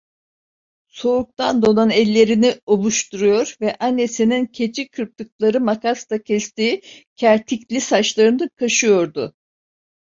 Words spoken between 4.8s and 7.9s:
kırptıkları makasla kestiği kertikli